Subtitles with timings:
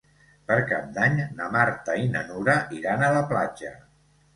[0.51, 3.81] Per Cap d'Any na Marta i na Nura iran a la platja.